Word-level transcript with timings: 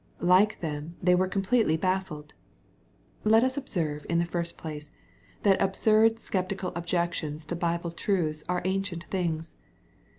Like 0.23 0.61
them, 0.61 0.95
they 0.99 1.13
were 1.13 1.27
completely 1.27 1.77
baffled. 1.77 2.33
Lotus 3.23 3.55
observe, 3.55 4.03
in 4.09 4.17
the 4.17 4.25
first 4.25 4.57
place, 4.57 4.91
that 5.43 5.61
absurd 5.61 6.19
sceptical 6.19 6.73
objections 6.75 7.45
to 7.45 7.55
Bible 7.55 7.91
truths 7.91 8.43
are 8.49 8.63
ancient 8.65 9.03
things. 9.11 9.57